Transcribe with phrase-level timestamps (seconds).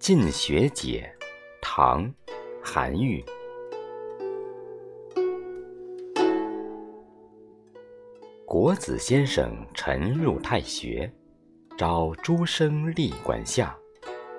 [0.00, 1.14] 进学解，
[1.60, 2.06] 唐·
[2.64, 3.22] 韩愈。
[8.46, 11.12] 国子先生晨入太学，
[11.76, 13.76] 召诸生立馆下，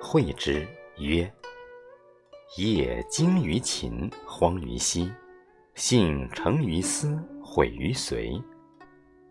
[0.00, 0.66] 会之
[0.98, 1.32] 曰
[2.58, 5.12] ：“业精于勤，荒于嬉，
[5.76, 8.32] 性成于思，毁于随。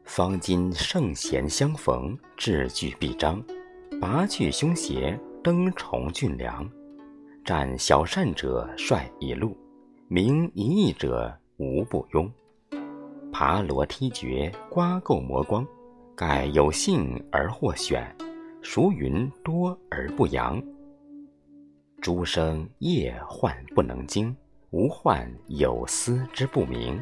[0.06, 3.44] 方今圣贤相逢，志聚必彰。
[4.00, 6.70] 拔去凶邪，登崇峻梁。
[7.44, 9.50] 战小善者，率一路；
[10.08, 12.30] 明一义者，无不庸。”
[13.34, 15.66] 爬罗梯爵，刮垢磨光，
[16.16, 18.16] 盖有幸而获选，
[18.62, 20.62] 孰云多而不扬？
[22.02, 24.36] 诸生业患不能精，
[24.70, 27.00] 无患有司之不明；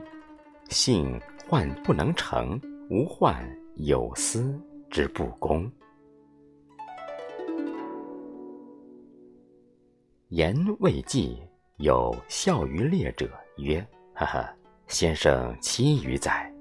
[0.70, 2.58] 性患不能成，
[2.90, 3.46] 无患
[3.76, 4.58] 有司
[4.90, 5.70] 之不公。
[10.30, 11.42] 言未既，
[11.78, 13.28] 有笑于列者
[13.58, 14.48] 曰：“呵呵。”
[14.88, 16.54] 先生七余载，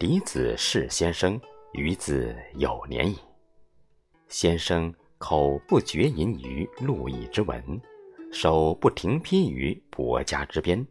[0.00, 1.40] 嫡子是先生，
[1.74, 3.16] 余子有年矣。
[4.26, 7.62] 先生口不绝吟于陆邑之文，
[8.32, 10.84] 手不停披于帛家之边。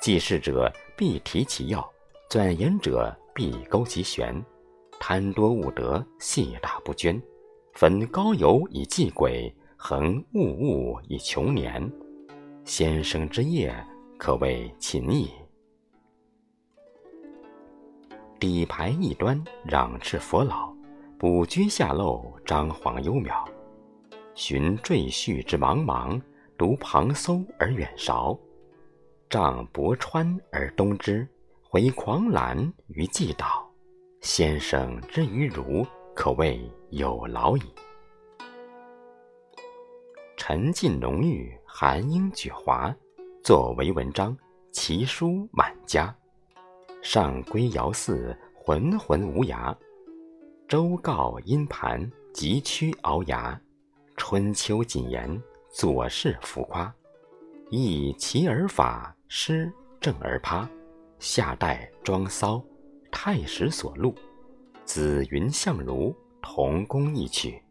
[0.00, 1.84] 记事者必提其要，
[2.30, 4.32] 钻言者必钩其弦。
[5.00, 7.20] 贪多务得，细大不捐。
[7.72, 11.90] 焚高油以济鬼，恒物物以穷年。
[12.64, 13.72] 先生之业，
[14.18, 15.30] 可谓勤矣。
[18.40, 20.74] 底牌一端，攘斥佛老；
[21.16, 23.46] 补居下漏，张皇幽渺。
[24.34, 26.20] 寻赘婿之茫茫，
[26.58, 28.36] 独旁搜而远韶。
[29.30, 31.26] 丈博川而东之，
[31.62, 33.64] 回狂澜于既倒。
[34.22, 37.62] 先生之于儒，可谓有劳矣。
[40.50, 42.90] 陈进浓郁，含英举华，
[43.44, 44.34] 作为文章，
[44.72, 46.16] 奇书满家。
[47.02, 49.76] 上归尧寺，浑浑无涯；
[50.66, 53.60] 周告殷盘，急趋鳌牙。
[54.16, 55.38] 春秋谨言，
[55.70, 56.90] 左氏浮夸。
[57.68, 60.66] 以齐而法，诗正而趴。
[61.18, 62.64] 夏代庄骚，
[63.12, 64.14] 太史所录。
[64.86, 67.62] 子云相如，同工异曲。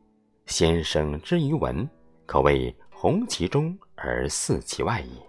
[0.46, 1.90] 先生之于文，
[2.28, 5.20] 可谓弘其中而祀其外矣。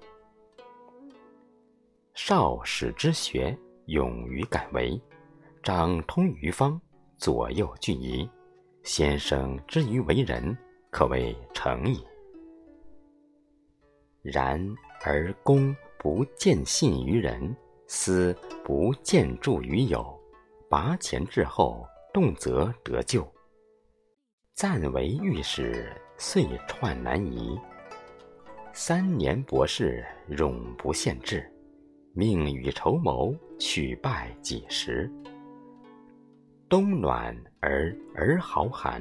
[2.13, 3.59] 少使之学。
[3.87, 5.01] 勇于敢为，
[5.63, 6.79] 长通于方，
[7.17, 8.29] 左右俱宜。
[8.83, 10.55] 先生之于为人，
[10.91, 12.05] 可谓诚矣。
[14.21, 14.63] 然
[15.03, 20.15] 而公不见信于人，私不见助于友。
[20.69, 23.27] 拔前至后，动则得咎。
[24.53, 27.57] 暂为御史，遂串难移。
[28.73, 30.05] 三年博士，
[30.37, 31.49] 永不限制。
[32.13, 35.09] 命与筹谋，取败几时？
[36.69, 39.01] 冬暖而而豪寒，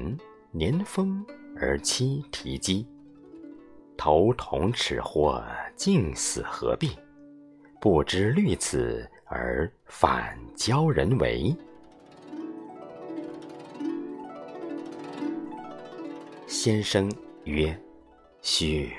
[0.52, 2.86] 年丰而妻啼饥。
[3.96, 6.96] 头同齿豁，竟死何必？
[7.80, 11.52] 不知虑此而反教人为。
[16.48, 17.12] 先生
[17.44, 17.78] 曰
[18.40, 18.90] ：“须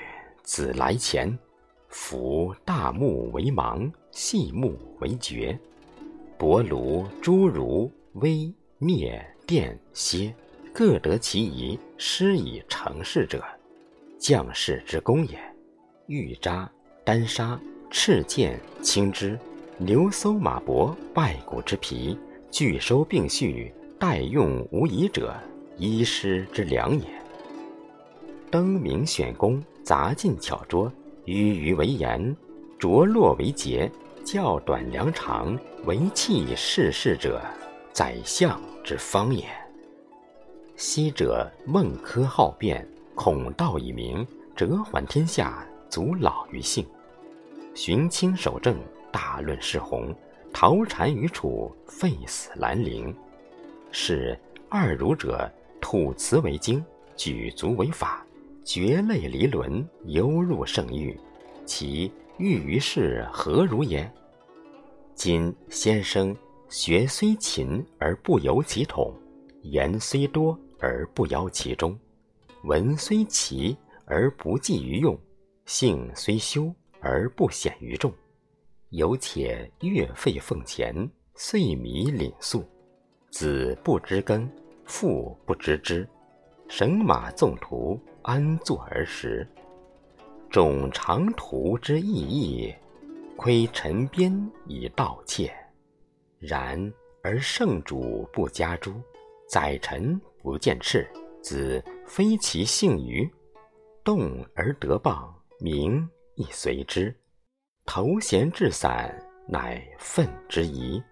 [0.44, 1.36] 子来前。”
[1.90, 5.58] 夫大木为芒，细木为橛。
[6.38, 10.32] 帛庐、诸儒、微、灭、电、歇，
[10.72, 13.42] 各得其宜，施以成事者，
[14.16, 15.36] 将士之功也。
[16.06, 16.70] 玉札、
[17.02, 19.36] 丹砂、赤剑、青枝、
[19.78, 22.16] 流搜马帛、败骨之皮，
[22.48, 25.36] 俱收并蓄，待用无疑者，
[25.76, 27.19] 医师之良也。
[28.50, 30.92] 灯明选工，杂进巧拙。
[31.26, 32.34] 迂迂为言，
[32.78, 33.90] 着落为节，
[34.24, 37.40] 较短量长，为气世事者，
[37.92, 39.44] 宰相之方也。
[40.74, 44.26] 昔者孟轲好辩，孔道以明，
[44.56, 46.84] 折还天下，足老于性；
[47.74, 48.76] 荀卿守正，
[49.12, 50.12] 大论世宏，
[50.52, 53.14] 陶禅于楚，废死兰陵。
[53.92, 54.36] 是
[54.68, 55.48] 二儒者，
[55.80, 58.26] 吐词为经，举足为法。
[58.64, 61.18] 绝类离伦，犹入圣域，
[61.64, 64.10] 其欲于世何如也？
[65.14, 66.36] 今先生
[66.68, 69.12] 学虽勤而不由其统，
[69.62, 71.98] 言虽多而不邀其中，
[72.64, 75.18] 文虽奇而不济于用，
[75.64, 78.12] 性虽修而不显于众，
[78.90, 80.94] 犹且月费俸钱，
[81.34, 82.64] 岁米廪粟，
[83.30, 84.48] 子不知耕，
[84.84, 86.08] 父不知织，
[86.68, 87.98] 绳马纵途。
[88.22, 89.46] 安坐而食。
[90.50, 92.74] 众长途之意义，
[93.36, 95.54] 窥陈边以盗窃。
[96.38, 98.92] 然而圣主不加诛，
[99.48, 101.08] 宰臣不见赤，
[101.42, 103.30] 子非其幸于，
[104.02, 105.28] 动而得谤，
[105.60, 107.14] 名亦随之。
[107.86, 109.14] 头衔至散，
[109.46, 111.02] 乃愤之疑。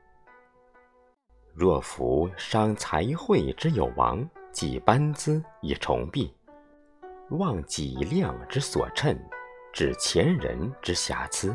[1.54, 6.32] 若夫伤财会之有亡，己班资以重弊。
[7.30, 9.16] 忘己量之所称，
[9.72, 11.54] 指前人之瑕疵，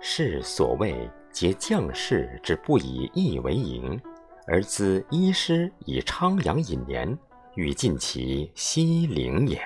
[0.00, 4.00] 是所谓结将士之不以义为营，
[4.46, 7.18] 而自医师以昌阳引年，
[7.56, 9.60] 欲尽其西陵也。